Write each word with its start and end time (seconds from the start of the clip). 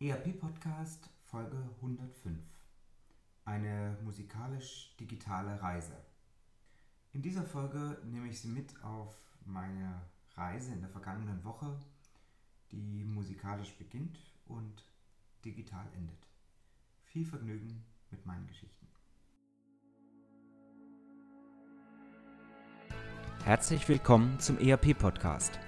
ERP 0.00 0.38
Podcast 0.38 1.10
Folge 1.24 1.56
105. 1.82 2.38
Eine 3.44 3.98
musikalisch-digitale 4.04 5.60
Reise. 5.60 5.96
In 7.12 7.20
dieser 7.20 7.42
Folge 7.42 8.00
nehme 8.04 8.28
ich 8.28 8.40
Sie 8.40 8.46
mit 8.46 8.72
auf 8.84 9.12
meine 9.44 10.00
Reise 10.36 10.72
in 10.72 10.82
der 10.82 10.88
vergangenen 10.88 11.42
Woche, 11.42 11.80
die 12.70 13.02
musikalisch 13.06 13.76
beginnt 13.76 14.20
und 14.46 14.84
digital 15.44 15.88
endet. 15.96 16.28
Viel 17.06 17.26
Vergnügen 17.26 17.82
mit 18.12 18.24
meinen 18.24 18.46
Geschichten. 18.46 18.86
Herzlich 23.42 23.88
willkommen 23.88 24.38
zum 24.38 24.58
ERP 24.58 24.96
Podcast, 24.96 25.58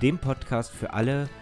dem 0.00 0.20
Podcast 0.20 0.70
für 0.70 0.92
alle, 0.92 1.26
die 1.26 1.41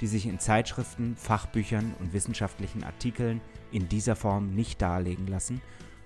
die 0.00 0.06
sich 0.06 0.26
in 0.26 0.38
Zeitschriften, 0.38 1.16
Fachbüchern 1.16 1.94
und 2.00 2.12
wissenschaftlichen 2.12 2.84
Artikeln 2.84 3.40
in 3.72 3.88
dieser 3.88 4.16
Form 4.16 4.54
nicht 4.54 4.80
darlegen 4.80 5.26
lassen 5.26 5.60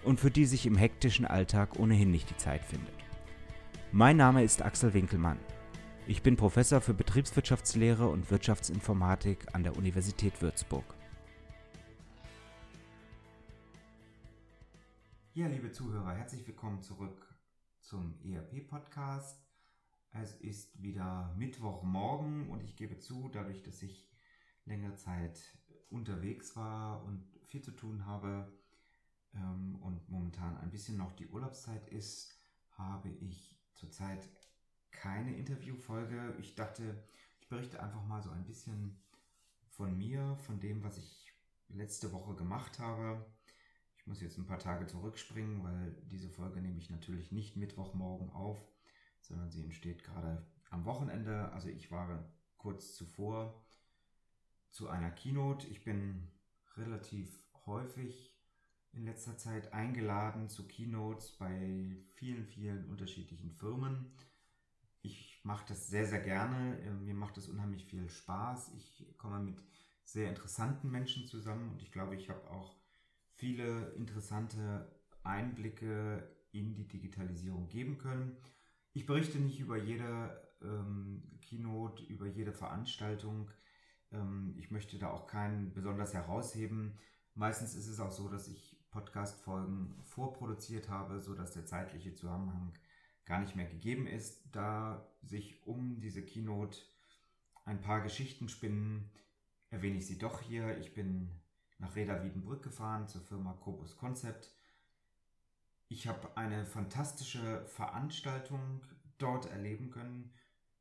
und 0.05 0.21
für 0.21 0.31
die 0.31 0.47
sich 0.47 0.67
im 0.67 0.77
hektischen 0.77 1.27
Alltag 1.27 1.79
ohnehin 1.79 2.11
nicht 2.11 2.31
die 2.31 2.37
Zeit 2.37 2.65
findet. 2.65 2.95
Mein 3.93 4.17
Name 4.17 4.43
ist 4.43 4.63
Axel 4.63 4.95
Winkelmann. 4.95 5.39
Ich 6.07 6.23
bin 6.23 6.37
Professor 6.37 6.81
für 6.81 6.95
Betriebswirtschaftslehre 6.95 8.09
und 8.09 8.31
Wirtschaftsinformatik 8.31 9.55
an 9.55 9.63
der 9.63 9.77
Universität 9.77 10.43
Würzburg. 10.43 10.85
Ja, 15.35 15.47
liebe 15.47 15.71
Zuhörer, 15.71 16.13
herzlich 16.15 16.47
willkommen 16.47 16.83
zurück 16.83 17.35
zum 17.81 18.19
ERP-Podcast. 18.25 19.52
Es 20.15 20.35
ist 20.37 20.83
wieder 20.83 21.35
Mittwochmorgen 21.39 22.51
und 22.51 22.63
ich 22.63 22.77
gebe 22.77 22.99
zu, 22.99 23.31
dadurch, 23.31 23.63
dass 23.63 23.83
ich 23.83 24.11
längere 24.67 24.95
Zeit 24.95 25.41
unterwegs 25.89 26.55
war 26.55 27.03
und 27.05 27.25
viel 27.47 27.63
zu 27.63 27.71
tun 27.71 28.05
habe 28.05 28.53
ähm, 29.35 29.77
und 29.81 30.09
momentan 30.11 30.59
ein 30.59 30.71
bisschen 30.71 30.99
noch 30.99 31.13
die 31.13 31.29
Urlaubszeit 31.29 31.89
ist, 31.89 32.37
habe 32.73 33.09
ich 33.09 33.59
zurzeit 33.75 34.29
keine 34.91 35.35
Interviewfolge. 35.35 36.37
Ich 36.39 36.55
dachte, 36.55 37.03
ich 37.41 37.49
berichte 37.49 37.83
einfach 37.83 38.05
mal 38.05 38.23
so 38.23 38.31
ein 38.31 38.45
bisschen 38.45 38.99
von 39.71 39.97
mir, 39.97 40.37
von 40.37 40.61
dem, 40.61 40.83
was 40.85 40.99
ich 40.99 41.33
letzte 41.69 42.13
Woche 42.13 42.35
gemacht 42.35 42.79
habe. 42.79 43.25
Ich 43.97 44.07
muss 44.07 44.21
jetzt 44.21 44.37
ein 44.37 44.47
paar 44.47 44.59
Tage 44.59 44.87
zurückspringen, 44.87 45.63
weil 45.63 45.97
diese 46.11 46.29
Folge 46.29 46.61
nehme 46.61 46.79
ich 46.79 46.91
natürlich 46.91 47.33
nicht 47.33 47.57
Mittwochmorgen 47.57 48.31
auf, 48.31 48.63
sondern 49.33 49.51
sie 49.51 49.65
entsteht 49.65 50.05
gerade 50.05 50.47
am 50.69 50.85
Wochenende. 50.85 51.51
Also 51.53 51.69
ich 51.69 51.91
war 51.91 52.23
kurz 52.59 52.95
zuvor 52.95 53.65
zu 54.71 54.91
einer 54.91 55.11
Keynote. 55.11 55.67
Ich 55.69 55.85
bin 55.85 56.29
relativ 56.77 57.43
häufig 57.65 58.37
in 58.93 59.07
letzter 59.07 59.39
Zeit 59.39 59.73
eingeladen 59.73 60.51
zu 60.51 60.69
Keynotes 60.69 61.33
bei 61.39 61.97
vielen, 62.17 62.45
vielen 62.45 62.85
unterschiedlichen 62.91 63.53
Firmen. 63.53 64.13
Ich 65.01 65.41
mache 65.45 65.65
das 65.67 65.89
sehr, 65.89 66.07
sehr 66.07 66.21
gerne. 66.21 66.77
Mir 67.01 67.15
macht 67.15 67.39
das 67.39 67.49
unheimlich 67.49 67.87
viel 67.87 68.11
Spaß. 68.11 68.73
Ich 68.77 69.07
komme 69.17 69.41
mit 69.41 69.57
sehr 70.05 70.29
interessanten 70.29 70.91
Menschen 70.91 71.27
zusammen 71.27 71.71
und 71.71 71.81
ich 71.81 71.91
glaube, 71.91 72.17
ich 72.17 72.29
habe 72.29 72.51
auch 72.51 72.77
viele 73.37 73.93
interessante 73.93 74.95
Einblicke 75.23 76.29
in 76.53 76.75
die 76.75 76.87
Digitalisierung 76.87 77.71
geben 77.71 77.97
können. 77.97 78.37
Ich 78.95 79.07
berichte 79.07 79.39
nicht 79.39 79.59
über 79.59 79.77
jede 79.77 80.43
ähm, 80.63 81.23
Keynote, 81.41 82.03
über 82.05 82.27
jede 82.27 82.53
Veranstaltung. 82.53 83.51
Ähm, 84.11 84.55
ich 84.59 84.71
möchte 84.71 84.99
da 84.99 85.11
auch 85.11 85.27
keinen 85.27 85.73
besonders 85.73 86.13
herausheben. 86.13 86.99
Meistens 87.35 87.75
ist 87.75 87.89
es 87.89 88.01
auch 88.01 88.11
so, 88.11 88.29
dass 88.29 88.49
ich 88.49 88.79
Podcast-Folgen 88.91 89.95
vorproduziert 90.05 90.91
habe, 90.91 91.21
sodass 91.21 91.53
der 91.53 91.65
zeitliche 91.65 92.15
Zusammenhang 92.15 92.75
gar 93.25 93.41
nicht 93.41 93.57
mehr 93.57 93.67
gegeben 93.67 94.07
ist, 94.07 94.45
da 94.53 95.09
sich 95.23 95.67
um 95.67 96.01
diese 96.01 96.23
Keynote 96.23 96.79
ein 97.65 97.81
paar 97.81 98.03
Geschichten 98.03 98.49
spinnen, 98.49 99.11
erwähne 99.71 99.99
ich 99.99 100.07
sie 100.07 100.19
doch 100.19 100.43
hier. 100.43 100.77
Ich 100.79 100.93
bin 100.93 101.31
nach 101.79 101.97
Reda 101.97 102.23
Wiedenbrück 102.23 102.63
gefahren 102.63 103.09
zur 103.09 103.23
Firma 103.23 103.55
Cobus 103.55 103.97
Concept 103.97 104.51
ich 105.93 106.09
habe 106.09 106.37
eine 106.37 106.65
fantastische 106.65 107.65
Veranstaltung 107.67 108.83
dort 109.19 109.47
erleben 109.47 109.91
können, 109.91 110.33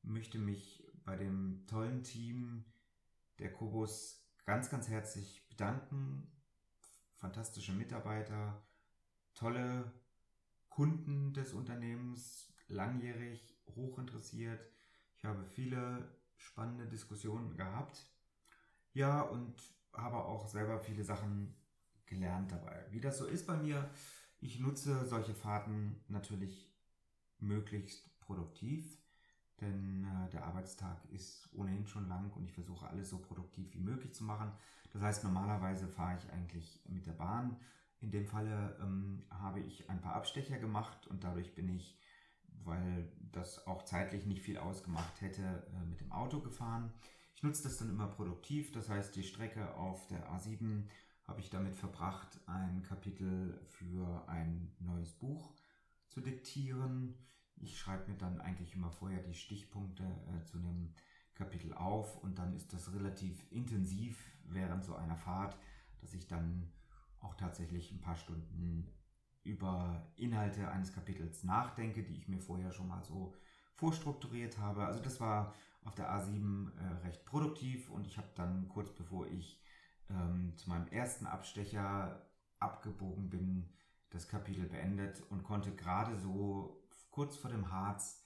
möchte 0.04 0.40
mich 0.40 0.84
bei 1.04 1.18
dem 1.18 1.66
tollen 1.68 2.04
Team 2.04 2.66
der 3.40 3.52
Kobus 3.52 4.26
ganz, 4.46 4.70
ganz 4.70 4.88
herzlich 4.88 5.48
bedanken. 5.50 6.32
Fantastische 7.18 7.74
Mitarbeiter, 7.74 8.66
tolle 9.36 9.92
Kunden 10.70 11.34
des 11.34 11.54
Unternehmens, 11.54 12.54
langjährig, 12.68 13.60
hochinteressiert. 13.76 14.66
Ich 15.18 15.26
habe 15.26 15.46
viele 15.46 16.10
spannende 16.38 16.88
Diskussionen 16.88 17.58
gehabt. 17.58 18.10
Ja, 18.94 19.22
und 19.22 19.62
habe 19.94 20.18
auch 20.18 20.48
selber 20.48 20.80
viele 20.80 21.04
Sachen 21.04 21.56
gelernt 22.06 22.52
dabei. 22.52 22.86
Wie 22.92 23.02
das 23.02 23.18
so 23.18 23.26
ist 23.26 23.46
bei 23.46 23.58
mir, 23.58 23.90
ich 24.42 24.60
nutze 24.60 25.06
solche 25.06 25.34
Fahrten 25.34 26.04
natürlich 26.08 26.70
möglichst 27.40 28.20
produktiv, 28.20 28.98
denn 29.62 30.04
äh, 30.04 30.30
der 30.32 30.46
Arbeitstag 30.46 31.06
ist 31.12 31.48
ohnehin 31.54 31.86
schon 31.86 32.08
lang 32.10 32.32
und 32.34 32.44
ich 32.44 32.52
versuche 32.52 32.88
alles 32.88 33.10
so 33.10 33.20
produktiv 33.20 33.74
wie 33.74 33.80
möglich 33.80 34.14
zu 34.14 34.24
machen. 34.24 34.52
Das 34.92 35.02
heißt, 35.04 35.24
normalerweise 35.24 35.88
fahre 35.88 36.18
ich 36.18 36.32
eigentlich 36.32 36.84
mit 36.90 37.06
der 37.06 37.14
Bahn. 37.14 37.56
In 38.00 38.10
dem 38.10 38.26
Falle 38.26 38.78
ähm, 38.82 39.24
habe 39.30 39.60
ich 39.60 39.90
ein 39.90 40.02
paar 40.02 40.16
Abstecher 40.16 40.58
gemacht 40.58 41.06
und 41.08 41.24
dadurch 41.24 41.54
bin 41.54 41.70
ich, 41.70 42.00
weil 42.64 43.12
das 43.32 43.68
auch 43.68 43.86
zeitlich 43.86 44.26
nicht 44.26 44.42
viel 44.42 44.58
ausgemacht 44.58 45.22
hätte, 45.22 45.44
äh, 45.44 45.86
mit 45.86 46.02
dem 46.02 46.12
Auto 46.12 46.40
gefahren. 46.40 46.92
Ich 47.36 47.44
nutze 47.44 47.64
das 47.64 47.78
dann 47.78 47.90
immer 47.90 48.08
produktiv, 48.08 48.72
das 48.72 48.90
heißt 48.90 49.16
die 49.16 49.24
Strecke 49.24 49.76
auf 49.76 50.08
der 50.08 50.32
A7 50.32 50.88
habe 51.32 51.40
ich 51.40 51.50
damit 51.50 51.78
verbracht, 51.78 52.42
ein 52.46 52.84
Kapitel 52.84 53.58
für 53.70 54.28
ein 54.28 54.76
neues 54.80 55.14
Buch 55.14 55.54
zu 56.10 56.20
diktieren. 56.20 57.16
Ich 57.56 57.80
schreibe 57.80 58.12
mir 58.12 58.18
dann 58.18 58.42
eigentlich 58.42 58.76
immer 58.76 58.92
vorher 58.92 59.24
die 59.24 59.34
Stichpunkte 59.34 60.04
äh, 60.04 60.44
zu 60.44 60.58
dem 60.58 60.94
Kapitel 61.34 61.74
auf 61.74 62.22
und 62.22 62.38
dann 62.38 62.54
ist 62.54 62.74
das 62.74 62.92
relativ 62.92 63.50
intensiv 63.50 64.22
während 64.44 64.84
so 64.84 64.94
einer 64.94 65.16
Fahrt, 65.16 65.58
dass 66.02 66.14
ich 66.14 66.28
dann 66.28 66.70
auch 67.22 67.36
tatsächlich 67.36 67.94
ein 67.94 68.02
paar 68.02 68.18
Stunden 68.18 68.92
über 69.46 70.12
Inhalte 70.18 70.70
eines 70.70 70.92
Kapitels 70.92 71.46
nachdenke, 71.46 72.04
die 72.04 72.18
ich 72.18 72.28
mir 72.28 72.42
vorher 72.42 72.74
schon 72.74 72.90
mal 72.90 73.06
so 73.06 73.34
vorstrukturiert 73.76 74.58
habe. 74.58 74.86
Also 74.86 75.00
das 75.00 75.22
war 75.22 75.56
auf 75.86 75.96
der 75.96 76.12
A7 76.12 76.76
äh, 76.76 77.06
recht 77.06 77.24
produktiv 77.24 77.90
und 77.90 78.06
ich 78.06 78.18
habe 78.18 78.28
dann 78.36 78.68
kurz 78.68 78.94
bevor 78.94 79.28
ich 79.28 79.62
ähm, 80.12 80.54
zu 80.56 80.70
meinem 80.70 80.88
ersten 80.88 81.26
Abstecher 81.26 82.22
abgebogen 82.60 83.30
bin, 83.30 83.70
das 84.10 84.28
Kapitel 84.28 84.68
beendet 84.68 85.24
und 85.30 85.44
konnte 85.44 85.74
gerade 85.76 86.16
so 86.18 86.84
kurz 87.10 87.38
vor 87.38 87.50
dem 87.50 87.72
Harz 87.72 88.24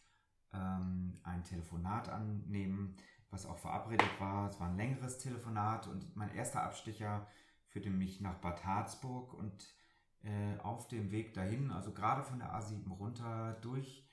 ähm, 0.54 1.20
ein 1.24 1.44
Telefonat 1.44 2.10
annehmen, 2.10 2.96
was 3.30 3.46
auch 3.46 3.58
verabredet 3.58 4.10
war. 4.20 4.50
Es 4.50 4.60
war 4.60 4.70
ein 4.70 4.78
längeres 4.78 5.18
Telefonat 5.20 5.88
und 5.88 6.16
mein 6.16 6.34
erster 6.34 6.64
Abstecher 6.64 7.28
führte 7.68 7.90
mich 7.90 8.22
nach 8.22 8.36
Bad 8.36 8.66
Harzburg 8.66 9.34
und 9.34 9.74
äh, 10.24 10.58
auf 10.60 10.88
dem 10.88 11.12
Weg 11.12 11.34
dahin, 11.34 11.72
also 11.72 11.92
gerade 11.92 12.24
von 12.24 12.40
der 12.40 12.54
A7 12.54 12.90
runter 12.90 13.58
durch, 13.62 14.10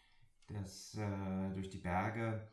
das, 0.48 0.94
äh, 0.96 1.50
durch 1.54 1.70
die 1.70 1.78
Berge, 1.78 2.48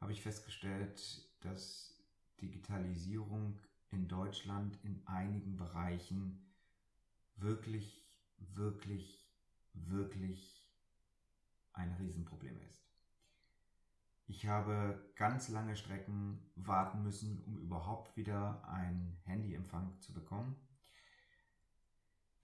habe 0.00 0.12
ich 0.12 0.22
festgestellt, 0.22 1.28
dass 1.40 1.98
Digitalisierung 2.40 3.58
in 3.92 4.08
Deutschland 4.08 4.78
in 4.84 5.06
einigen 5.06 5.56
Bereichen 5.56 6.52
wirklich, 7.36 8.06
wirklich, 8.38 9.26
wirklich 9.74 10.66
ein 11.72 11.92
Riesenproblem 11.94 12.60
ist. 12.62 12.82
Ich 14.26 14.46
habe 14.46 15.12
ganz 15.16 15.48
lange 15.48 15.76
Strecken 15.76 16.38
warten 16.54 17.02
müssen, 17.02 17.42
um 17.44 17.58
überhaupt 17.58 18.16
wieder 18.16 18.66
einen 18.68 19.18
Handyempfang 19.24 20.00
zu 20.00 20.12
bekommen. 20.12 20.56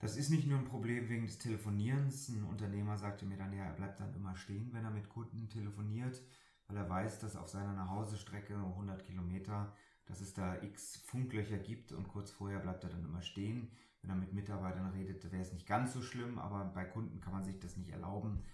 Das 0.01 0.17
ist 0.17 0.31
nicht 0.31 0.47
nur 0.47 0.59
ein 0.59 0.65
Problem 0.65 1.09
wegen 1.09 1.27
des 1.27 1.39
Telefonierens. 1.39 2.29
Ein 2.29 2.45
Unternehmer 2.45 2.99
sagte 2.99 3.27
mir 3.27 3.37
dann, 3.37 3.53
ja, 3.53 3.65
er 3.65 3.73
bleibt 3.73 4.01
dann 4.01 4.15
immer 4.15 4.37
stehen, 4.37 4.73
wenn 4.73 4.85
er 4.85 4.91
mit 4.91 5.09
Kunden 5.09 5.49
telefoniert, 5.49 6.23
weil 6.67 6.77
er 6.77 6.89
weiß, 6.89 7.19
dass 7.21 7.37
auf 7.37 7.49
seiner 7.49 7.73
Nachhausestrecke 7.73 8.55
100 8.55 9.05
Kilometer, 9.05 9.75
dass 10.09 10.21
es 10.21 10.35
da 10.35 10.61
x 10.63 10.97
Funklöcher 10.97 11.59
gibt 11.59 11.93
und 11.93 12.09
kurz 12.09 12.31
vorher 12.31 12.59
bleibt 12.59 12.83
er 12.83 12.91
dann 12.91 13.05
immer 13.05 13.23
stehen. 13.23 13.71
Wenn 14.01 14.11
er 14.11 14.17
mit 14.17 14.33
Mitarbeitern 14.33 14.91
redet, 14.91 15.31
wäre 15.31 15.43
es 15.43 15.53
nicht 15.53 15.67
ganz 15.67 15.93
so 15.93 16.03
schlimm, 16.03 16.39
aber 16.39 16.65
bei 16.65 16.85
Kunden 16.85 17.21
kann 17.21 17.33
man 17.33 17.45
sich 17.45 17.61
das 17.61 17.77
nicht 17.77 17.91
erlauben. 17.91 18.45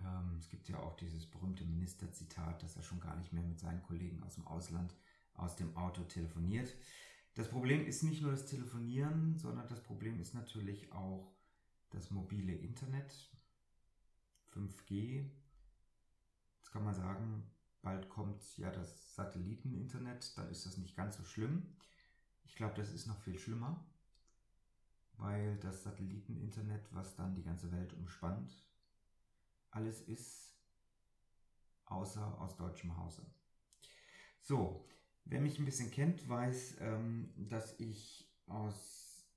Ähm, 0.00 0.36
es 0.38 0.48
gibt 0.48 0.68
ja 0.68 0.78
auch 0.78 0.96
dieses 0.96 1.26
berühmte 1.30 1.64
Ministerzitat, 1.64 2.62
dass 2.62 2.76
er 2.76 2.82
schon 2.82 3.00
gar 3.00 3.16
nicht 3.16 3.32
mehr 3.32 3.42
mit 3.42 3.60
seinen 3.60 3.82
Kollegen 3.82 4.22
aus 4.22 4.34
dem 4.34 4.46
Ausland 4.46 4.96
aus 5.34 5.56
dem 5.56 5.76
Auto 5.76 6.02
telefoniert. 6.02 6.74
Das 7.34 7.48
Problem 7.48 7.86
ist 7.86 8.02
nicht 8.02 8.22
nur 8.22 8.32
das 8.32 8.46
Telefonieren, 8.46 9.38
sondern 9.38 9.68
das 9.68 9.82
Problem 9.82 10.18
ist 10.18 10.34
natürlich 10.34 10.92
auch 10.92 11.32
das 11.90 12.10
mobile 12.10 12.52
Internet, 12.52 13.30
5G. 14.52 15.30
Jetzt 16.58 16.72
kann 16.72 16.84
man 16.84 16.94
sagen, 16.94 17.50
bald 17.82 18.08
kommt 18.08 18.56
ja 18.58 18.70
das 18.70 19.14
Satelliteninternet, 19.14 20.36
dann 20.36 20.50
ist 20.50 20.66
das 20.66 20.76
nicht 20.76 20.96
ganz 20.96 21.16
so 21.16 21.24
schlimm. 21.24 21.76
Ich 22.44 22.56
glaube, 22.56 22.74
das 22.74 22.92
ist 22.92 23.06
noch 23.06 23.20
viel 23.20 23.38
schlimmer, 23.38 23.84
weil 25.16 25.58
das 25.58 25.82
Satelliteninternet, 25.82 26.92
was 26.92 27.16
dann 27.16 27.34
die 27.34 27.44
ganze 27.44 27.70
Welt 27.72 27.92
umspannt, 27.94 28.64
alles 29.70 30.00
ist 30.02 30.54
außer 31.84 32.40
aus 32.40 32.56
deutschem 32.56 32.96
Hause. 32.96 33.26
So, 34.40 34.86
Wer 35.30 35.40
mich 35.40 35.58
ein 35.58 35.64
bisschen 35.64 35.90
kennt, 35.90 36.28
weiß, 36.28 36.78
ähm, 36.80 37.32
dass 37.36 37.78
ich 37.78 38.28
aus 38.46 39.30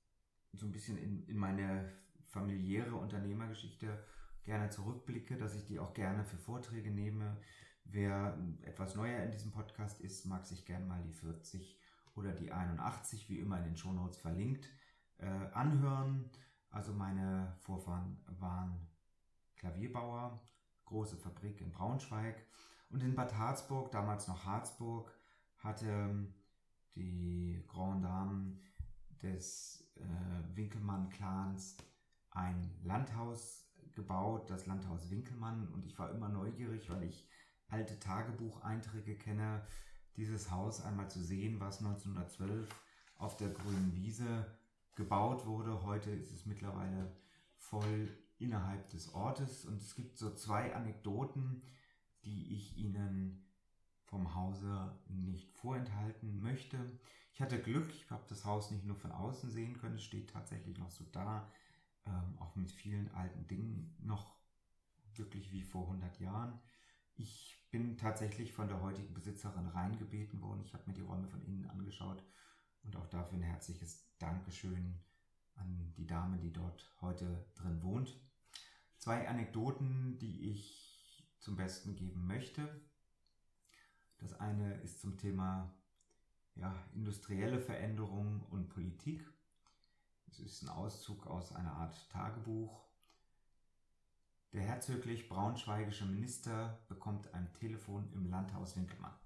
so 0.52 0.66
ein 0.66 0.72
bisschen 0.72 0.98
in, 0.98 1.24
in 1.28 1.36
meine 1.36 1.92
familiäre 2.26 2.96
Unternehmergeschichte 2.96 4.04
gerne 4.42 4.70
zurückblicke, 4.70 5.36
dass 5.36 5.54
ich 5.54 5.66
die 5.66 5.78
auch 5.78 5.94
gerne 5.94 6.24
für 6.24 6.36
Vorträge 6.36 6.90
nehme. 6.90 7.40
Wer 7.84 8.38
etwas 8.62 8.94
neuer 8.94 9.22
in 9.22 9.30
diesem 9.30 9.52
Podcast 9.52 10.00
ist, 10.00 10.26
mag 10.26 10.46
sich 10.46 10.64
gerne 10.64 10.86
mal 10.86 11.02
die 11.02 11.12
40 11.12 11.78
oder 12.16 12.32
die 12.32 12.52
81, 12.52 13.28
wie 13.28 13.38
immer 13.38 13.58
in 13.58 13.64
den 13.64 13.76
Shownotes 13.76 14.18
verlinkt, 14.18 14.68
äh, 15.18 15.26
anhören. 15.26 16.30
Also 16.70 16.92
meine 16.92 17.54
Vorfahren 17.60 18.18
waren 18.40 18.88
Klavierbauer, 19.56 20.40
große 20.86 21.16
Fabrik 21.16 21.60
in 21.60 21.70
Braunschweig 21.70 22.44
und 22.90 23.02
in 23.02 23.14
Bad 23.14 23.36
Harzburg, 23.36 23.90
damals 23.90 24.28
noch 24.28 24.44
Harzburg, 24.44 25.12
hatte 25.58 25.86
ähm, 25.86 26.34
die 26.94 27.64
Grand 27.66 28.04
Dame 28.04 28.58
des 29.22 29.90
äh, 29.96 30.56
Winkelmann-Clans 30.56 31.76
ein 32.30 32.70
Landhaus 32.82 33.68
gebaut, 33.94 34.50
das 34.50 34.66
Landhaus 34.66 35.10
Winkelmann. 35.10 35.68
Und 35.68 35.86
ich 35.86 35.98
war 35.98 36.10
immer 36.10 36.28
neugierig, 36.28 36.90
weil 36.90 37.04
ich 37.04 37.28
alte 37.74 37.98
Tagebucheinträge 37.98 39.16
kenne, 39.16 39.66
dieses 40.16 40.52
Haus 40.52 40.80
einmal 40.80 41.10
zu 41.10 41.20
sehen, 41.20 41.58
was 41.58 41.80
1912 41.80 42.72
auf 43.18 43.36
der 43.36 43.48
grünen 43.48 43.92
Wiese 43.96 44.46
gebaut 44.94 45.44
wurde. 45.44 45.82
Heute 45.82 46.10
ist 46.10 46.30
es 46.30 46.46
mittlerweile 46.46 47.16
voll 47.56 48.16
innerhalb 48.38 48.88
des 48.90 49.12
Ortes. 49.12 49.64
Und 49.64 49.82
es 49.82 49.96
gibt 49.96 50.16
so 50.16 50.32
zwei 50.34 50.72
Anekdoten, 50.72 51.62
die 52.22 52.54
ich 52.54 52.76
Ihnen 52.76 53.44
vom 54.04 54.36
Hause 54.36 54.96
nicht 55.08 55.50
vorenthalten 55.54 56.40
möchte. 56.40 56.78
Ich 57.32 57.42
hatte 57.42 57.60
Glück, 57.60 57.92
ich 57.92 58.08
habe 58.08 58.24
das 58.28 58.44
Haus 58.44 58.70
nicht 58.70 58.84
nur 58.84 58.96
von 58.96 59.10
außen 59.10 59.50
sehen 59.50 59.76
können, 59.78 59.96
es 59.96 60.04
steht 60.04 60.30
tatsächlich 60.30 60.78
noch 60.78 60.92
so 60.92 61.04
da, 61.10 61.50
ähm, 62.06 62.38
auch 62.38 62.54
mit 62.54 62.70
vielen 62.70 63.12
alten 63.14 63.48
Dingen, 63.48 63.96
noch 63.98 64.36
wirklich 65.16 65.50
wie 65.50 65.64
vor 65.64 65.88
100 65.88 66.20
Jahren. 66.20 66.60
Ich 67.16 67.63
bin 67.74 67.96
tatsächlich 67.96 68.52
von 68.52 68.68
der 68.68 68.80
heutigen 68.82 69.12
Besitzerin 69.14 69.66
reingebeten 69.66 70.40
worden. 70.40 70.62
Ich 70.64 70.72
habe 70.74 70.84
mir 70.86 70.92
die 70.92 71.00
Räume 71.00 71.26
von 71.26 71.42
innen 71.42 71.68
angeschaut 71.68 72.22
und 72.84 72.94
auch 72.94 73.08
dafür 73.08 73.36
ein 73.36 73.42
herzliches 73.42 74.16
Dankeschön 74.20 75.00
an 75.56 75.92
die 75.96 76.06
Dame, 76.06 76.38
die 76.38 76.52
dort 76.52 76.94
heute 77.00 77.44
drin 77.56 77.82
wohnt. 77.82 78.16
Zwei 78.98 79.28
Anekdoten, 79.28 80.20
die 80.20 80.52
ich 80.52 81.28
zum 81.40 81.56
Besten 81.56 81.96
geben 81.96 82.28
möchte. 82.28 82.68
Das 84.18 84.38
eine 84.38 84.74
ist 84.82 85.00
zum 85.00 85.18
Thema 85.18 85.74
ja, 86.54 86.72
industrielle 86.94 87.58
Veränderung 87.58 88.42
und 88.50 88.68
Politik. 88.68 89.28
Es 90.30 90.38
ist 90.38 90.62
ein 90.62 90.68
Auszug 90.68 91.26
aus 91.26 91.50
einer 91.50 91.72
Art 91.72 92.08
Tagebuch. 92.10 92.84
Der 94.54 94.62
herzöglich 94.62 95.28
braunschweigische 95.28 96.06
Minister 96.06 96.78
bekommt 96.88 97.34
ein 97.34 97.52
Telefon 97.54 98.08
im 98.12 98.30
Landhaus 98.30 98.76
Winkelmann. 98.76 99.18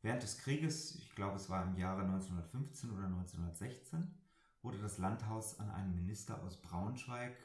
Während 0.00 0.22
des 0.22 0.38
Krieges, 0.38 0.94
ich 0.94 1.14
glaube 1.14 1.36
es 1.36 1.50
war 1.50 1.62
im 1.62 1.76
Jahre 1.76 2.04
1915 2.04 2.90
oder 2.90 3.04
1916, 3.04 4.14
wurde 4.62 4.78
das 4.78 4.96
Landhaus 4.96 5.60
an 5.60 5.70
einen 5.70 5.94
Minister 5.94 6.42
aus 6.42 6.56
Braunschweig 6.56 7.36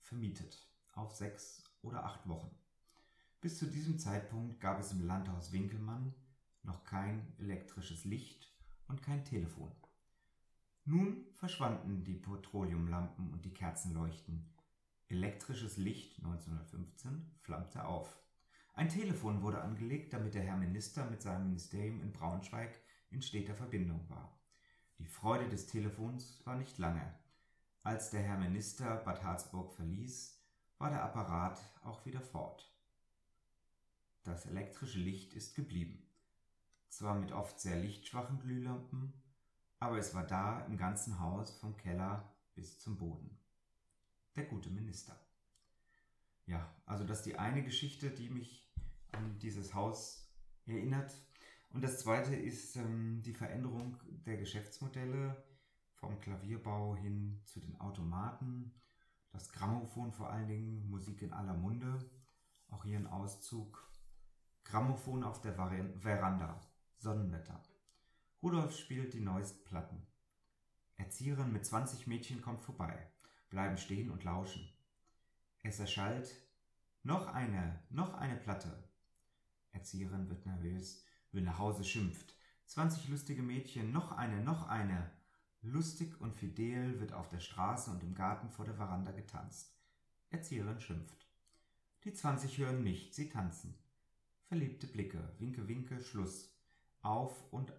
vermietet 0.00 0.68
auf 0.94 1.14
sechs 1.14 1.62
oder 1.82 2.04
acht 2.04 2.28
Wochen. 2.28 2.50
Bis 3.40 3.56
zu 3.56 3.66
diesem 3.66 4.00
Zeitpunkt 4.00 4.60
gab 4.60 4.80
es 4.80 4.90
im 4.90 5.06
Landhaus 5.06 5.52
Winkelmann 5.52 6.14
noch 6.64 6.82
kein 6.82 7.32
elektrisches 7.38 8.04
Licht 8.04 8.52
und 8.88 9.04
kein 9.04 9.24
Telefon. 9.24 9.70
Nun 10.84 11.28
verschwanden 11.34 12.02
die 12.02 12.16
Petroleumlampen 12.16 13.30
und 13.30 13.44
die 13.44 13.54
Kerzenleuchten. 13.54 14.52
Elektrisches 15.14 15.76
Licht 15.76 16.18
1915 16.24 17.30
flammte 17.38 17.84
auf. 17.84 18.18
Ein 18.72 18.88
Telefon 18.88 19.42
wurde 19.42 19.60
angelegt, 19.60 20.12
damit 20.12 20.34
der 20.34 20.42
Herr 20.42 20.56
Minister 20.56 21.08
mit 21.08 21.22
seinem 21.22 21.44
Ministerium 21.44 22.02
in 22.02 22.10
Braunschweig 22.10 22.76
in 23.12 23.22
steter 23.22 23.54
Verbindung 23.54 24.10
war. 24.10 24.36
Die 24.98 25.06
Freude 25.06 25.48
des 25.48 25.68
Telefons 25.68 26.44
war 26.44 26.56
nicht 26.56 26.78
lange. 26.78 27.14
Als 27.84 28.10
der 28.10 28.22
Herr 28.22 28.38
Minister 28.38 28.96
Bad 29.04 29.22
Harzburg 29.22 29.72
verließ, 29.74 30.36
war 30.78 30.90
der 30.90 31.04
Apparat 31.04 31.60
auch 31.84 32.04
wieder 32.06 32.20
fort. 32.20 32.68
Das 34.24 34.46
elektrische 34.46 34.98
Licht 34.98 35.32
ist 35.34 35.54
geblieben. 35.54 36.02
Zwar 36.88 37.14
mit 37.14 37.30
oft 37.30 37.60
sehr 37.60 37.76
lichtschwachen 37.76 38.40
Glühlampen, 38.40 39.12
aber 39.78 39.96
es 39.96 40.12
war 40.12 40.26
da 40.26 40.64
im 40.64 40.76
ganzen 40.76 41.20
Haus 41.20 41.56
vom 41.60 41.76
Keller 41.76 42.34
bis 42.56 42.80
zum 42.80 42.96
Boden. 42.98 43.38
Der 44.36 44.44
gute 44.44 44.70
Minister. 44.70 45.18
Ja, 46.46 46.74
also 46.86 47.04
das 47.04 47.18
ist 47.18 47.26
die 47.26 47.38
eine 47.38 47.62
Geschichte, 47.62 48.10
die 48.10 48.28
mich 48.28 48.68
an 49.12 49.38
dieses 49.38 49.74
Haus 49.74 50.28
erinnert. 50.66 51.14
Und 51.70 51.82
das 51.82 52.00
zweite 52.00 52.34
ist 52.34 52.76
ähm, 52.76 53.22
die 53.22 53.32
Veränderung 53.32 53.96
der 54.26 54.36
Geschäftsmodelle 54.36 55.44
vom 55.94 56.20
Klavierbau 56.20 56.96
hin 56.96 57.40
zu 57.44 57.60
den 57.60 57.80
Automaten, 57.80 58.74
das 59.30 59.50
Grammophon 59.52 60.12
vor 60.12 60.30
allen 60.30 60.48
Dingen, 60.48 60.88
Musik 60.90 61.22
in 61.22 61.32
aller 61.32 61.54
Munde. 61.54 61.98
Auch 62.68 62.84
hier 62.84 62.98
ein 62.98 63.06
Auszug 63.06 63.90
Grammophon 64.64 65.24
auf 65.24 65.40
der 65.40 65.54
Veranda. 65.54 66.60
Sonnenwetter. 66.98 67.62
Rudolf 68.42 68.76
spielt 68.76 69.14
die 69.14 69.20
neuesten 69.20 69.64
Platten. 69.64 70.06
Erzieherin 70.96 71.52
mit 71.52 71.66
20 71.66 72.06
Mädchen 72.06 72.40
kommt 72.40 72.62
vorbei, 72.62 73.10
bleiben 73.54 73.78
stehen 73.78 74.10
und 74.10 74.24
lauschen. 74.24 74.68
Es 75.62 75.78
erschallt 75.78 76.34
noch 77.04 77.28
eine, 77.28 77.80
noch 77.88 78.14
eine 78.14 78.34
Platte. 78.34 78.82
Erzieherin 79.70 80.28
wird 80.28 80.44
nervös, 80.44 81.04
will 81.30 81.42
nach 81.42 81.58
Hause 81.58 81.84
schimpft. 81.84 82.34
20 82.66 83.08
lustige 83.08 83.42
Mädchen, 83.42 83.92
noch 83.92 84.10
eine, 84.10 84.42
noch 84.42 84.66
eine. 84.66 85.08
Lustig 85.62 86.20
und 86.20 86.34
fidel 86.34 86.98
wird 86.98 87.12
auf 87.12 87.28
der 87.28 87.38
Straße 87.38 87.92
und 87.92 88.02
im 88.02 88.14
Garten 88.14 88.50
vor 88.50 88.64
der 88.64 88.74
Veranda 88.74 89.12
getanzt. 89.12 89.72
Erzieherin 90.30 90.80
schimpft. 90.80 91.28
Die 92.02 92.12
20 92.12 92.58
hören 92.58 92.82
nicht, 92.82 93.14
sie 93.14 93.28
tanzen. 93.28 93.78
Verliebte 94.46 94.88
Blicke, 94.88 95.32
Winke, 95.38 95.68
Winke, 95.68 96.00
Schluss. 96.00 96.52
Auf 97.02 97.52
und 97.52 97.72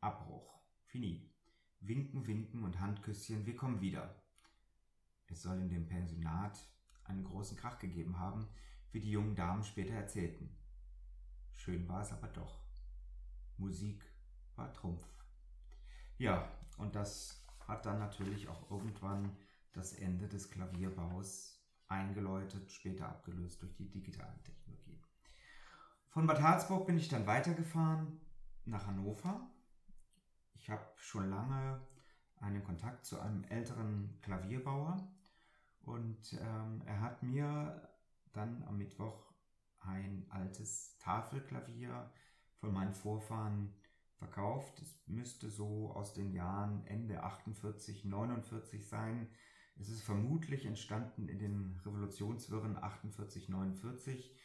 Abbruch. 0.00 0.58
Fini. 0.86 1.30
Winken, 1.80 2.26
winken 2.26 2.64
und 2.64 2.80
Handküsschen, 2.80 3.44
wir 3.44 3.56
kommen 3.56 3.82
wieder. 3.82 4.22
Es 5.30 5.42
soll 5.42 5.60
in 5.60 5.68
dem 5.68 5.86
Pensionat 5.86 6.58
einen 7.04 7.24
großen 7.24 7.56
Krach 7.56 7.78
gegeben 7.78 8.18
haben, 8.18 8.48
wie 8.92 9.00
die 9.00 9.10
jungen 9.10 9.34
Damen 9.34 9.62
später 9.62 9.94
erzählten. 9.94 10.56
Schön 11.54 11.88
war 11.88 12.02
es 12.02 12.12
aber 12.12 12.28
doch. 12.28 12.62
Musik 13.56 14.04
war 14.56 14.72
Trumpf. 14.72 15.06
Ja, 16.16 16.50
und 16.78 16.94
das 16.94 17.44
hat 17.66 17.84
dann 17.84 17.98
natürlich 17.98 18.48
auch 18.48 18.70
irgendwann 18.70 19.36
das 19.72 19.92
Ende 19.92 20.28
des 20.28 20.50
Klavierbaus 20.50 21.62
eingeläutet, 21.88 22.70
später 22.70 23.08
abgelöst 23.08 23.62
durch 23.62 23.74
die 23.74 23.90
digitale 23.90 24.42
Technologie. 24.42 25.00
Von 26.08 26.26
Bad 26.26 26.40
Harzburg 26.40 26.86
bin 26.86 26.96
ich 26.96 27.08
dann 27.08 27.26
weitergefahren 27.26 28.20
nach 28.64 28.86
Hannover. 28.86 29.50
Ich 30.54 30.70
habe 30.70 30.84
schon 30.96 31.30
lange 31.30 31.80
einen 32.36 32.64
Kontakt 32.64 33.04
zu 33.04 33.20
einem 33.20 33.44
älteren 33.44 34.18
Klavierbauer 34.22 34.96
und 35.88 36.34
ähm, 36.34 36.82
er 36.86 37.00
hat 37.00 37.22
mir 37.22 37.88
dann 38.32 38.62
am 38.64 38.78
Mittwoch 38.78 39.32
ein 39.80 40.26
altes 40.28 40.98
Tafelklavier 40.98 42.10
von 42.60 42.72
meinen 42.72 42.94
Vorfahren 42.94 43.74
verkauft. 44.16 44.80
Es 44.80 45.00
müsste 45.06 45.48
so 45.48 45.92
aus 45.92 46.12
den 46.12 46.32
Jahren 46.32 46.84
Ende 46.86 47.22
48, 47.22 48.04
49 48.04 48.86
sein. 48.86 49.28
Es 49.80 49.88
ist 49.88 50.02
vermutlich 50.02 50.66
entstanden 50.66 51.28
in 51.28 51.38
den 51.38 51.80
Revolutionswirren 51.84 52.76
48, 52.76 53.48
49. 53.48 54.36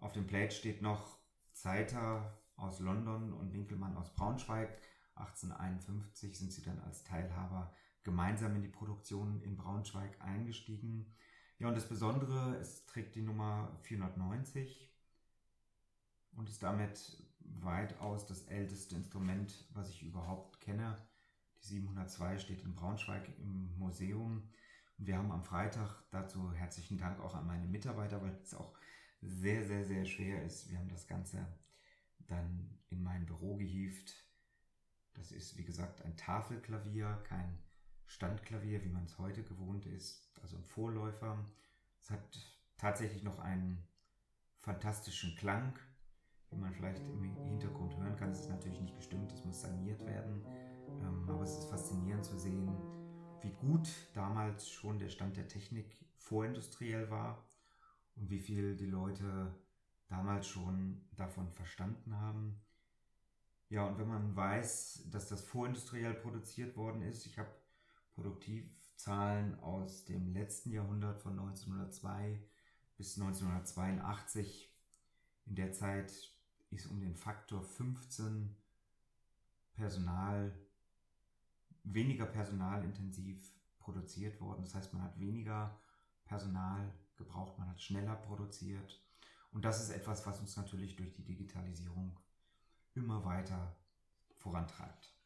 Auf 0.00 0.12
dem 0.12 0.26
Plate 0.26 0.54
steht 0.54 0.82
noch 0.82 1.18
Zeiter 1.52 2.40
aus 2.56 2.80
London 2.80 3.32
und 3.32 3.52
Winkelmann 3.52 3.96
aus 3.96 4.14
Braunschweig. 4.14 4.80
1851 5.14 6.38
sind 6.38 6.52
sie 6.52 6.62
dann 6.62 6.80
als 6.80 7.04
Teilhaber 7.04 7.72
gemeinsam 8.18 8.56
in 8.56 8.62
die 8.62 8.68
Produktion 8.68 9.40
in 9.42 9.56
Braunschweig 9.56 10.20
eingestiegen. 10.20 11.06
Ja, 11.60 11.68
und 11.68 11.76
das 11.76 11.88
Besondere, 11.88 12.56
es 12.56 12.84
trägt 12.84 13.14
die 13.14 13.22
Nummer 13.22 13.78
490 13.82 14.92
und 16.32 16.48
ist 16.48 16.60
damit 16.60 17.22
weitaus 17.38 18.26
das 18.26 18.42
älteste 18.48 18.96
Instrument, 18.96 19.68
was 19.72 19.90
ich 19.90 20.02
überhaupt 20.02 20.60
kenne. 20.60 20.98
Die 21.62 21.68
702 21.68 22.38
steht 22.38 22.62
in 22.64 22.74
Braunschweig 22.74 23.38
im 23.38 23.78
Museum. 23.78 24.42
Und 24.98 25.06
wir 25.06 25.16
haben 25.16 25.30
am 25.30 25.44
Freitag 25.44 26.02
dazu 26.10 26.52
herzlichen 26.52 26.98
Dank 26.98 27.20
auch 27.20 27.36
an 27.36 27.46
meine 27.46 27.68
Mitarbeiter, 27.68 28.20
weil 28.20 28.34
es 28.42 28.52
auch 28.52 28.74
sehr, 29.22 29.64
sehr, 29.64 29.84
sehr 29.84 30.04
schwer 30.04 30.42
ist. 30.42 30.68
Wir 30.68 30.78
haben 30.78 30.88
das 30.88 31.06
Ganze 31.06 31.46
dann 32.26 32.80
in 32.88 33.00
mein 33.00 33.26
Büro 33.26 33.56
gehievt. 33.56 34.12
Das 35.14 35.30
ist, 35.30 35.56
wie 35.56 35.64
gesagt, 35.64 36.02
ein 36.02 36.16
Tafelklavier, 36.16 37.22
kein 37.22 37.58
Standklavier, 38.08 38.82
wie 38.82 38.88
man 38.88 39.04
es 39.04 39.18
heute 39.18 39.42
gewohnt 39.44 39.86
ist, 39.86 40.32
also 40.42 40.56
ein 40.56 40.64
Vorläufer. 40.64 41.38
Es 42.02 42.10
hat 42.10 42.56
tatsächlich 42.78 43.22
noch 43.22 43.38
einen 43.38 43.86
fantastischen 44.56 45.36
Klang, 45.36 45.78
wie 46.50 46.56
man 46.56 46.72
vielleicht 46.72 47.06
im 47.06 47.22
Hintergrund 47.22 47.96
hören 47.98 48.16
kann. 48.16 48.30
Es 48.30 48.40
ist 48.40 48.48
natürlich 48.48 48.80
nicht 48.80 48.96
gestimmt, 48.96 49.30
es 49.32 49.44
muss 49.44 49.60
saniert 49.60 50.04
werden, 50.06 50.42
ähm, 51.02 51.28
aber 51.28 51.42
es 51.42 51.58
ist 51.58 51.70
faszinierend 51.70 52.24
zu 52.24 52.38
sehen, 52.38 52.68
wie 53.42 53.52
gut 53.52 53.88
damals 54.14 54.68
schon 54.68 54.98
der 54.98 55.10
Stand 55.10 55.36
der 55.36 55.46
Technik 55.46 56.04
vorindustriell 56.16 57.10
war 57.10 57.46
und 58.16 58.30
wie 58.30 58.40
viel 58.40 58.74
die 58.76 58.86
Leute 58.86 59.54
damals 60.08 60.46
schon 60.46 61.06
davon 61.14 61.52
verstanden 61.52 62.18
haben. 62.18 62.60
Ja, 63.68 63.86
und 63.86 63.98
wenn 63.98 64.08
man 64.08 64.34
weiß, 64.34 65.08
dass 65.10 65.28
das 65.28 65.42
vorindustriell 65.42 66.14
produziert 66.14 66.74
worden 66.76 67.02
ist, 67.02 67.26
ich 67.26 67.38
habe 67.38 67.50
Produktivzahlen 68.18 69.60
aus 69.60 70.04
dem 70.04 70.32
letzten 70.32 70.72
Jahrhundert 70.72 71.20
von 71.22 71.38
1902 71.38 72.42
bis 72.96 73.16
1982. 73.16 74.74
In 75.46 75.54
der 75.54 75.72
Zeit 75.72 76.12
ist 76.70 76.86
um 76.86 77.00
den 77.00 77.14
Faktor 77.14 77.62
15 77.62 78.56
Personal, 79.72 80.52
weniger 81.84 82.26
personalintensiv 82.26 83.52
produziert 83.78 84.40
worden. 84.40 84.62
Das 84.64 84.74
heißt, 84.74 84.92
man 84.92 85.04
hat 85.04 85.20
weniger 85.20 85.80
Personal 86.24 86.92
gebraucht, 87.16 87.56
man 87.56 87.68
hat 87.68 87.80
schneller 87.80 88.16
produziert. 88.16 89.00
Und 89.52 89.64
das 89.64 89.80
ist 89.80 89.90
etwas, 89.90 90.26
was 90.26 90.40
uns 90.40 90.56
natürlich 90.56 90.96
durch 90.96 91.14
die 91.14 91.24
Digitalisierung 91.24 92.18
immer 92.94 93.24
weiter 93.24 93.76
vorantreibt. 94.34 95.17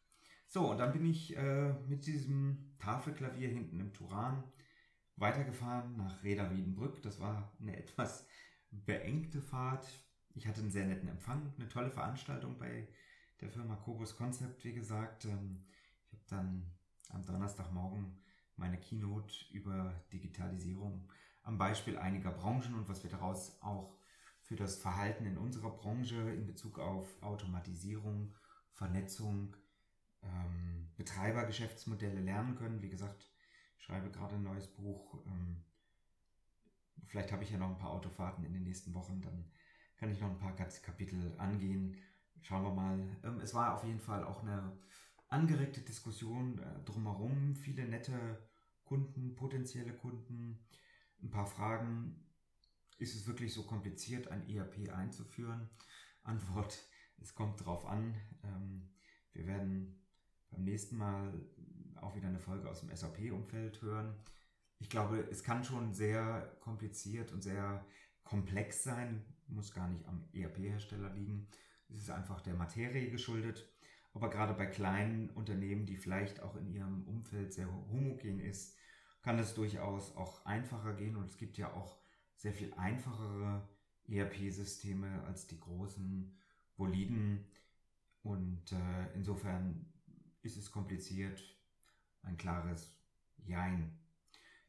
So, 0.53 0.71
und 0.71 0.77
dann 0.77 0.93
bin 0.93 1.07
ich 1.07 1.35
äh, 1.35 1.73
mit 1.89 2.05
diesem 2.05 2.75
Tafelklavier 2.79 3.49
hinten 3.49 3.81
im 3.81 3.95
Turan 3.95 4.45
weitergefahren 5.17 5.97
nach 5.97 6.23
Reda 6.23 6.51
Wiedenbrück. 6.51 7.01
Das 7.01 7.21
war 7.21 7.51
eine 7.59 7.75
etwas 7.79 8.27
beengte 8.71 9.41
Fahrt. 9.41 9.89
Ich 10.35 10.47
hatte 10.47 10.61
einen 10.61 10.71
sehr 10.71 10.85
netten 10.85 11.09
Empfang, 11.09 11.55
eine 11.57 11.69
tolle 11.71 11.91
Veranstaltung 11.91 12.59
bei 12.59 12.87
der 13.41 13.49
Firma 13.49 13.77
Cobus 13.77 14.15
Concept, 14.15 14.63
wie 14.67 14.75
gesagt. 14.75 15.25
Ähm, 15.25 15.65
ich 16.05 16.13
habe 16.13 16.25
dann 16.29 16.67
am 17.09 17.25
Donnerstagmorgen 17.25 18.19
meine 18.57 18.79
Keynote 18.79 19.35
über 19.53 20.05
Digitalisierung 20.13 21.11
am 21.45 21.57
Beispiel 21.57 21.97
einiger 21.97 22.31
Branchen 22.31 22.75
und 22.75 22.91
was 22.91 23.03
wir 23.03 23.11
daraus 23.11 23.57
auch 23.63 23.97
für 24.43 24.57
das 24.57 24.77
Verhalten 24.77 25.25
in 25.25 25.39
unserer 25.39 25.71
Branche 25.71 26.17
in 26.17 26.45
Bezug 26.45 26.79
auf 26.79 27.09
Automatisierung, 27.23 28.35
Vernetzung, 28.75 29.57
ähm, 30.23 30.91
Betreibergeschäftsmodelle 30.97 32.21
lernen 32.21 32.57
können. 32.57 32.83
Wie 32.83 32.91
gesagt, 32.91 33.31
ich 33.79 33.85
schreibe 33.85 34.11
gerade 34.11 34.37
ein 34.37 34.43
neues 34.43 34.69
Buch. 34.69 35.25
Ähm, 35.27 35.65
vielleicht 37.07 37.33
habe 37.33 37.45
ich 37.45 37.51
ja 37.51 37.59
noch 37.59 37.71
ein 37.71 37.79
paar 37.79 37.91
Autofahrten 37.91 38.45
in 38.45 38.53
den 38.53 38.65
nächsten 38.65 38.95
Wochen, 38.95 39.21
dann 39.21 39.51
kann 39.97 40.11
ich 40.11 40.21
noch 40.21 40.31
ein 40.31 40.39
paar 40.39 40.57
Kapitel 40.57 41.35
angehen. 41.39 41.97
Schauen 42.41 42.65
wir 42.65 42.75
mal. 42.75 43.17
Ähm, 43.23 43.41
es 43.41 43.55
war 43.55 43.75
auf 43.75 43.85
jeden 43.85 44.01
Fall 44.01 44.25
auch 44.25 44.43
eine 44.43 44.77
angeregte 45.29 45.81
Diskussion 45.81 46.59
äh, 46.59 46.85
drumherum, 46.85 47.55
viele 47.57 47.87
nette 47.87 48.39
Kunden, 48.85 49.35
potenzielle 49.35 49.95
Kunden, 49.95 50.59
ein 51.23 51.31
paar 51.31 51.47
Fragen, 51.47 52.27
ist 52.99 53.15
es 53.15 53.27
wirklich 53.27 53.53
so 53.53 53.65
kompliziert, 53.65 54.29
ein 54.29 54.49
ERP 54.49 54.93
einzuführen? 54.93 55.71
Antwort, 56.23 56.79
es 57.21 57.35
kommt 57.35 57.65
drauf 57.65 57.87
an. 57.87 58.15
Ähm, 58.45 58.91
wir 59.33 59.47
werden 59.47 60.02
beim 60.53 60.65
nächsten 60.65 60.97
Mal 60.97 61.33
auch 61.97 62.15
wieder 62.15 62.29
eine 62.29 62.39
Folge 62.39 62.69
aus 62.69 62.81
dem 62.81 62.95
SAP-Umfeld 62.95 63.83
hören. 63.83 64.15
Ich 64.79 64.91
glaube, 64.91 65.27
es 65.31 65.43
kann 65.43 65.65
schon 65.65 65.95
sehr 65.95 66.57
kompliziert 66.61 67.33
und 67.33 67.43
sehr 67.43 67.85
komplex 68.25 68.83
sein, 68.83 69.25
muss 69.49 69.73
gar 69.73 69.89
nicht 69.89 70.07
am 70.07 70.25
ERP-Hersteller 70.33 71.13
liegen. 71.15 71.49
Es 71.89 72.03
ist 72.03 72.11
einfach 72.11 72.41
der 72.41 72.55
Materie 72.55 73.11
geschuldet. 73.11 73.69
Aber 74.15 74.29
gerade 74.29 74.55
bei 74.55 74.67
kleinen 74.67 75.31
Unternehmen, 75.31 75.87
die 75.87 75.97
vielleicht 75.97 76.41
auch 76.43 76.57
in 76.57 76.69
ihrem 76.69 77.05
Umfeld 77.05 77.53
sehr 77.55 77.73
homogen 77.73 78.41
ist, 78.41 78.77
kann 79.23 79.39
es 79.39 79.55
durchaus 79.55 80.17
auch 80.17 80.45
einfacher 80.45 80.95
gehen. 80.95 81.17
Und 81.17 81.27
es 81.27 81.39
gibt 81.39 81.57
ja 81.57 81.73
auch 81.73 81.97
sehr 82.37 82.53
viel 82.53 82.75
einfachere 82.75 83.69
ERP-Systeme 84.09 85.23
als 85.25 85.47
die 85.47 85.61
großen 85.61 86.37
Boliden. 86.77 87.47
Und 88.23 88.73
äh, 88.73 89.15
insofern 89.15 89.92
ist 90.43 90.57
es 90.57 90.71
kompliziert. 90.71 91.43
Ein 92.23 92.37
klares 92.37 92.95
Jein. 93.45 93.99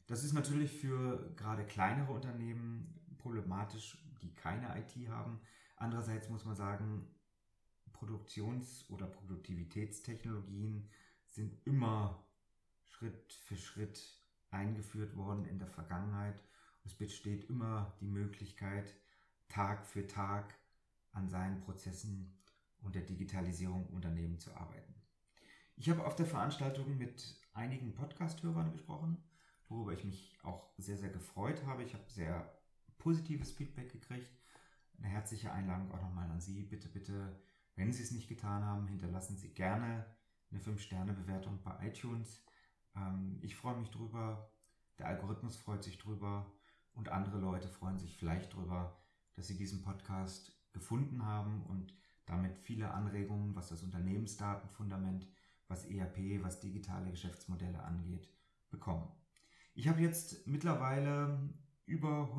Das 0.07 0.23
ist 0.23 0.33
natürlich 0.33 0.71
für 0.71 1.33
gerade 1.35 1.65
kleinere 1.65 2.11
Unternehmen 2.11 2.99
problematisch, 3.17 3.97
die 4.21 4.33
keine 4.33 4.77
IT 4.79 5.09
haben. 5.09 5.39
Andererseits 5.75 6.29
muss 6.29 6.45
man 6.45 6.55
sagen, 6.55 7.07
Produktions- 7.91 8.89
oder 8.89 9.05
Produktivitätstechnologien 9.05 10.89
sind 11.27 11.65
immer 11.65 12.25
Schritt 12.85 13.33
für 13.33 13.55
Schritt 13.55 14.01
eingeführt 14.49 15.15
worden 15.15 15.45
in 15.45 15.59
der 15.59 15.67
Vergangenheit 15.67 16.43
es 16.85 16.93
besteht 16.93 17.49
immer 17.49 17.95
die 18.01 18.07
Möglichkeit, 18.07 18.93
Tag 19.47 19.85
für 19.85 20.05
Tag 20.05 20.53
an 21.11 21.29
seinen 21.29 21.61
Prozessen 21.61 22.37
und 22.81 22.95
der 22.95 23.03
Digitalisierung 23.03 23.87
Unternehmen 23.87 24.39
zu 24.39 24.53
arbeiten. 24.53 24.92
Ich 25.75 25.89
habe 25.89 26.05
auf 26.05 26.15
der 26.15 26.25
Veranstaltung 26.25 26.97
mit 26.97 27.35
einigen 27.53 27.93
Podcast-Hörern 27.93 28.71
gesprochen, 28.71 29.17
worüber 29.67 29.93
ich 29.93 30.03
mich 30.03 30.37
auch 30.43 30.69
sehr, 30.77 30.97
sehr 30.97 31.09
gefreut 31.09 31.65
habe. 31.65 31.83
Ich 31.83 31.93
habe 31.93 32.03
sehr 32.07 32.57
positives 32.99 33.51
Feedback 33.51 33.91
gekriegt. 33.91 34.29
Eine 34.97 35.07
herzliche 35.07 35.51
Einladung 35.51 35.91
auch 35.91 36.01
nochmal 36.01 36.29
an 36.29 36.39
Sie. 36.39 36.63
Bitte, 36.63 36.87
bitte, 36.87 37.41
wenn 37.75 37.91
Sie 37.91 38.03
es 38.03 38.11
nicht 38.11 38.29
getan 38.29 38.63
haben, 38.63 38.87
hinterlassen 38.87 39.35
Sie 39.37 39.49
gerne 39.49 40.05
eine 40.51 40.61
5-Sterne-Bewertung 40.61 41.59
bei 41.63 41.87
iTunes. 41.87 42.45
Ähm, 42.95 43.39
ich 43.41 43.55
freue 43.55 43.77
mich 43.77 43.89
drüber. 43.89 44.51
Der 44.99 45.07
Algorithmus 45.07 45.57
freut 45.57 45.83
sich 45.83 45.97
drüber. 45.97 46.45
Und 46.93 47.09
andere 47.09 47.39
Leute 47.39 47.67
freuen 47.67 47.97
sich 47.97 48.15
vielleicht 48.15 48.53
darüber, 48.53 48.95
dass 49.33 49.47
sie 49.47 49.57
diesen 49.57 49.81
Podcast 49.81 50.51
gefunden 50.71 51.25
haben 51.25 51.63
und 51.63 51.93
damit 52.25 52.57
viele 52.59 52.91
Anregungen, 52.91 53.55
was 53.55 53.69
das 53.69 53.81
Unternehmensdatenfundament, 53.81 55.27
was 55.73 55.85
ERP, 55.85 56.43
was 56.43 56.59
digitale 56.59 57.09
Geschäftsmodelle 57.09 57.83
angeht, 57.83 58.29
bekommen. 58.69 59.11
Ich 59.73 59.87
habe 59.87 60.01
jetzt 60.01 60.45
mittlerweile 60.45 61.49
über 61.87 62.31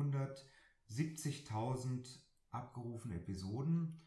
170.000 0.87 2.19
abgerufene 2.51 3.15
Episoden. 3.15 3.99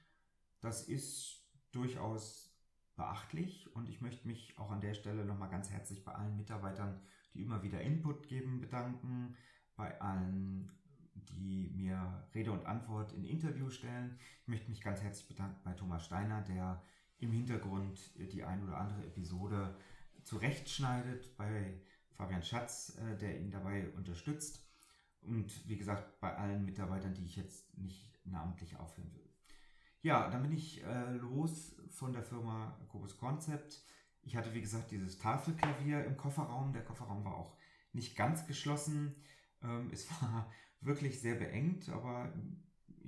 Das 0.60 0.88
ist 0.88 1.46
durchaus 1.72 2.56
beachtlich 2.96 3.74
und 3.76 3.90
ich 3.90 4.00
möchte 4.00 4.26
mich 4.26 4.58
auch 4.58 4.70
an 4.70 4.80
der 4.80 4.94
Stelle 4.94 5.26
nochmal 5.26 5.50
ganz 5.50 5.70
herzlich 5.70 6.02
bei 6.04 6.12
allen 6.12 6.38
Mitarbeitern, 6.38 7.02
die 7.34 7.42
immer 7.42 7.62
wieder 7.62 7.82
Input 7.82 8.26
geben, 8.28 8.62
bedanken 8.62 9.36
bei 9.76 10.00
allen, 10.00 10.72
die 11.14 11.70
mir 11.76 12.26
Rede 12.34 12.50
und 12.50 12.64
Antwort 12.64 13.12
in 13.12 13.24
Interview 13.24 13.68
stellen. 13.68 14.18
Ich 14.40 14.48
möchte 14.48 14.70
mich 14.70 14.80
ganz 14.80 15.02
herzlich 15.02 15.28
bedanken 15.28 15.60
bei 15.64 15.74
Thomas 15.74 16.06
Steiner, 16.06 16.40
der 16.40 16.82
im 17.18 17.32
Hintergrund 17.32 17.98
die 18.32 18.44
ein 18.44 18.62
oder 18.62 18.78
andere 18.78 19.04
Episode 19.04 19.76
zurechtschneidet, 20.24 21.36
bei 21.36 21.80
Fabian 22.10 22.42
Schatz, 22.42 22.96
äh, 22.98 23.16
der 23.16 23.40
ihn 23.40 23.50
dabei 23.50 23.88
unterstützt. 23.90 24.64
Und 25.22 25.68
wie 25.68 25.76
gesagt, 25.76 26.20
bei 26.20 26.34
allen 26.36 26.64
Mitarbeitern, 26.64 27.14
die 27.14 27.24
ich 27.24 27.36
jetzt 27.36 27.76
nicht 27.78 28.08
namentlich 28.24 28.76
aufhören 28.76 29.12
will. 29.14 29.28
Ja, 30.02 30.28
dann 30.28 30.42
bin 30.42 30.52
ich 30.52 30.84
äh, 30.84 31.12
los 31.16 31.74
von 31.90 32.12
der 32.12 32.22
Firma 32.22 32.78
Cobus 32.88 33.16
Concept. 33.16 33.82
Ich 34.22 34.36
hatte, 34.36 34.54
wie 34.54 34.60
gesagt, 34.60 34.90
dieses 34.90 35.18
Tafelklavier 35.18 36.04
im 36.04 36.16
Kofferraum. 36.16 36.72
Der 36.72 36.84
Kofferraum 36.84 37.24
war 37.24 37.36
auch 37.36 37.56
nicht 37.92 38.16
ganz 38.16 38.46
geschlossen. 38.46 39.14
Ähm, 39.62 39.90
es 39.92 40.08
war 40.22 40.50
wirklich 40.80 41.20
sehr 41.20 41.34
beengt, 41.34 41.88
aber 41.88 42.32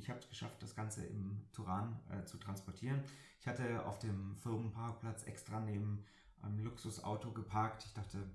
ich 0.00 0.08
habe 0.08 0.18
es 0.18 0.28
geschafft, 0.28 0.62
das 0.62 0.74
Ganze 0.74 1.04
im 1.04 1.46
Turan 1.52 2.00
äh, 2.10 2.24
zu 2.24 2.38
transportieren. 2.38 3.02
Ich 3.38 3.46
hatte 3.46 3.86
auf 3.86 3.98
dem 3.98 4.36
Firmenparkplatz 4.36 5.24
extra 5.24 5.60
neben 5.60 6.04
einem 6.40 6.58
Luxusauto 6.64 7.32
geparkt. 7.32 7.84
Ich 7.84 7.92
dachte, 7.92 8.30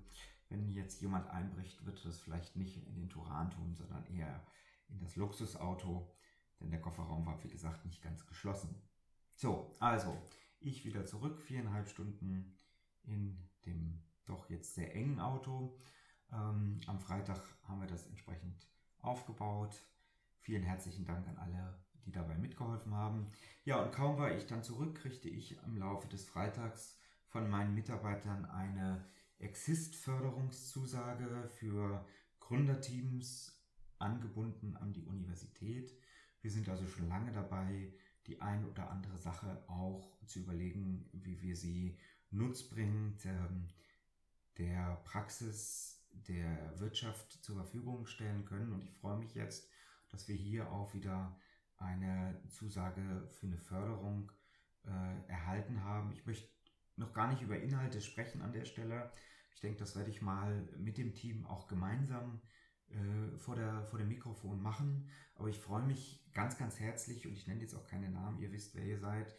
wenn 0.48 0.70
jetzt 0.70 1.00
jemand 1.02 1.28
einbricht, 1.28 1.84
wird 1.84 2.04
das 2.04 2.20
vielleicht 2.20 2.56
nicht 2.56 2.76
in 2.86 2.94
den 2.94 3.08
Turan 3.08 3.50
tun, 3.50 3.74
sondern 3.74 4.06
eher 4.06 4.46
in 4.88 5.00
das 5.00 5.16
Luxusauto, 5.16 6.14
denn 6.60 6.70
der 6.70 6.80
Kofferraum 6.80 7.26
war, 7.26 7.42
wie 7.42 7.48
gesagt, 7.48 7.84
nicht 7.84 8.00
ganz 8.00 8.26
geschlossen. 8.26 8.80
So, 9.34 9.76
also, 9.80 10.16
ich 10.60 10.84
wieder 10.84 11.04
zurück, 11.04 11.42
viereinhalb 11.42 11.88
Stunden 11.88 12.56
in 13.02 13.50
dem 13.66 14.02
doch 14.24 14.48
jetzt 14.50 14.74
sehr 14.74 14.94
engen 14.94 15.20
Auto. 15.20 15.78
Ähm, 16.32 16.80
am 16.86 16.98
Freitag 17.00 17.42
haben 17.64 17.80
wir 17.80 17.88
das 17.88 18.06
entsprechend 18.06 18.68
aufgebaut. 18.98 19.84
Vielen 20.46 20.62
herzlichen 20.62 21.04
Dank 21.04 21.26
an 21.26 21.36
alle, 21.38 21.74
die 22.04 22.12
dabei 22.12 22.38
mitgeholfen 22.38 22.94
haben. 22.94 23.32
Ja, 23.64 23.82
und 23.82 23.90
kaum 23.90 24.16
war 24.16 24.32
ich 24.32 24.46
dann 24.46 24.62
zurück, 24.62 24.94
kriegte 24.94 25.28
ich 25.28 25.60
im 25.64 25.76
Laufe 25.76 26.06
des 26.06 26.24
Freitags 26.24 26.96
von 27.26 27.50
meinen 27.50 27.74
Mitarbeitern 27.74 28.44
eine 28.44 29.04
Exist-Förderungszusage 29.40 31.48
für 31.48 32.06
Gründerteams 32.38 33.60
angebunden 33.98 34.76
an 34.76 34.92
die 34.92 35.02
Universität. 35.02 35.92
Wir 36.42 36.52
sind 36.52 36.68
also 36.68 36.86
schon 36.86 37.08
lange 37.08 37.32
dabei, 37.32 37.92
die 38.28 38.40
ein 38.40 38.64
oder 38.66 38.88
andere 38.88 39.18
Sache 39.18 39.64
auch 39.66 40.16
zu 40.26 40.38
überlegen, 40.38 41.10
wie 41.12 41.42
wir 41.42 41.56
sie 41.56 41.98
nutzbringend 42.30 43.26
ähm, 43.26 43.66
der 44.58 45.00
Praxis 45.02 46.06
der 46.28 46.78
Wirtschaft 46.78 47.32
zur 47.32 47.56
Verfügung 47.56 48.06
stellen 48.06 48.44
können. 48.44 48.72
Und 48.72 48.84
ich 48.84 48.92
freue 48.92 49.18
mich 49.18 49.34
jetzt, 49.34 49.68
dass 50.16 50.28
wir 50.28 50.34
hier 50.34 50.72
auch 50.72 50.94
wieder 50.94 51.38
eine 51.76 52.40
Zusage 52.48 53.28
für 53.38 53.46
eine 53.46 53.58
Förderung 53.58 54.32
äh, 54.86 55.30
erhalten 55.30 55.84
haben. 55.84 56.10
Ich 56.12 56.24
möchte 56.24 56.48
noch 56.96 57.12
gar 57.12 57.30
nicht 57.30 57.42
über 57.42 57.60
Inhalte 57.60 58.00
sprechen 58.00 58.40
an 58.40 58.54
der 58.54 58.64
Stelle. 58.64 59.12
Ich 59.54 59.60
denke, 59.60 59.78
das 59.78 59.94
werde 59.94 60.08
ich 60.08 60.22
mal 60.22 60.66
mit 60.78 60.96
dem 60.96 61.12
Team 61.12 61.44
auch 61.44 61.68
gemeinsam 61.68 62.40
äh, 62.88 63.36
vor, 63.36 63.56
der, 63.56 63.84
vor 63.84 63.98
dem 63.98 64.08
Mikrofon 64.08 64.62
machen. 64.62 65.10
Aber 65.34 65.48
ich 65.48 65.58
freue 65.58 65.84
mich 65.84 66.24
ganz, 66.32 66.56
ganz 66.56 66.80
herzlich 66.80 67.26
und 67.26 67.34
ich 67.34 67.46
nenne 67.46 67.60
jetzt 67.60 67.74
auch 67.74 67.86
keine 67.86 68.08
Namen, 68.08 68.40
ihr 68.40 68.52
wisst, 68.52 68.74
wer 68.74 68.86
ihr 68.86 68.98
seid. 68.98 69.34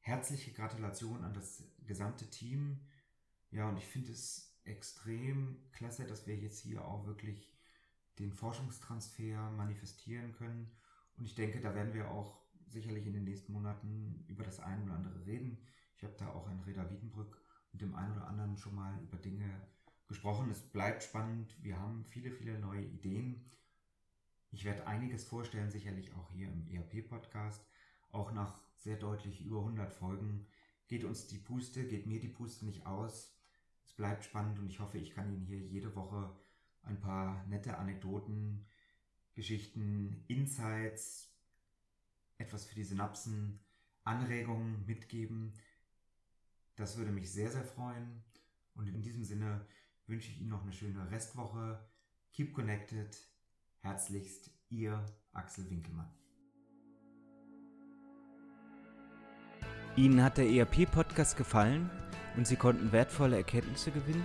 Herzliche 0.00 0.52
Gratulation 0.52 1.22
an 1.22 1.32
das 1.32 1.62
gesamte 1.86 2.28
Team. 2.28 2.80
Ja, 3.52 3.68
und 3.68 3.76
ich 3.76 3.86
finde 3.86 4.10
es 4.10 4.58
extrem 4.64 5.70
klasse, 5.70 6.06
dass 6.06 6.26
wir 6.26 6.34
jetzt 6.34 6.58
hier 6.58 6.84
auch 6.84 7.06
wirklich 7.06 7.48
den 8.18 8.32
Forschungstransfer 8.32 9.50
manifestieren 9.50 10.32
können. 10.32 10.70
Und 11.16 11.24
ich 11.24 11.34
denke, 11.34 11.60
da 11.60 11.74
werden 11.74 11.94
wir 11.94 12.10
auch 12.10 12.40
sicherlich 12.68 13.06
in 13.06 13.12
den 13.14 13.24
nächsten 13.24 13.52
Monaten 13.52 14.24
über 14.28 14.44
das 14.44 14.60
eine 14.60 14.84
oder 14.84 14.94
andere 14.94 15.26
reden. 15.26 15.58
Ich 15.96 16.04
habe 16.04 16.14
da 16.18 16.28
auch 16.28 16.48
in 16.50 16.60
Reda 16.60 16.88
Wiedenbrück 16.90 17.40
mit 17.72 17.80
dem 17.80 17.94
einen 17.94 18.12
oder 18.12 18.28
anderen 18.28 18.56
schon 18.56 18.74
mal 18.74 19.00
über 19.02 19.18
Dinge 19.18 19.48
gesprochen. 20.06 20.50
Es 20.50 20.60
bleibt 20.60 21.02
spannend. 21.02 21.56
Wir 21.62 21.78
haben 21.78 22.04
viele, 22.04 22.30
viele 22.30 22.58
neue 22.58 22.82
Ideen. 22.82 23.50
Ich 24.50 24.64
werde 24.64 24.86
einiges 24.86 25.24
vorstellen, 25.24 25.70
sicherlich 25.70 26.14
auch 26.14 26.30
hier 26.32 26.48
im 26.48 26.66
ERP-Podcast. 26.68 27.66
Auch 28.10 28.32
nach 28.32 28.60
sehr 28.76 28.96
deutlich 28.96 29.44
über 29.44 29.58
100 29.58 29.92
Folgen 29.92 30.46
geht 30.86 31.04
uns 31.04 31.26
die 31.26 31.38
Puste, 31.38 31.86
geht 31.86 32.06
mir 32.06 32.20
die 32.20 32.28
Puste 32.28 32.64
nicht 32.64 32.86
aus. 32.86 33.36
Es 33.84 33.92
bleibt 33.92 34.24
spannend 34.24 34.58
und 34.58 34.68
ich 34.68 34.80
hoffe, 34.80 34.98
ich 34.98 35.10
kann 35.10 35.32
Ihnen 35.32 35.44
hier 35.44 35.60
jede 35.60 35.94
Woche 35.94 36.34
ein 36.88 37.00
paar 37.00 37.44
nette 37.46 37.78
Anekdoten, 37.78 38.66
Geschichten, 39.34 40.24
Insights, 40.26 41.32
etwas 42.38 42.66
für 42.66 42.74
die 42.74 42.84
Synapsen, 42.84 43.60
Anregungen 44.04 44.84
mitgeben. 44.86 45.52
Das 46.76 46.96
würde 46.96 47.12
mich 47.12 47.30
sehr, 47.30 47.50
sehr 47.50 47.64
freuen. 47.64 48.22
Und 48.74 48.88
in 48.88 49.02
diesem 49.02 49.24
Sinne 49.24 49.66
wünsche 50.06 50.30
ich 50.30 50.40
Ihnen 50.40 50.50
noch 50.50 50.62
eine 50.62 50.72
schöne 50.72 51.10
Restwoche. 51.10 51.84
Keep 52.32 52.54
connected. 52.54 53.16
Herzlichst, 53.80 54.50
Ihr 54.70 55.04
Axel 55.32 55.68
Winkelmann. 55.70 56.10
Ihnen 59.96 60.22
hat 60.22 60.38
der 60.38 60.48
ERP-Podcast 60.48 61.36
gefallen 61.36 61.90
und 62.36 62.46
Sie 62.46 62.56
konnten 62.56 62.92
wertvolle 62.92 63.36
Erkenntnisse 63.36 63.90
gewinnen? 63.90 64.24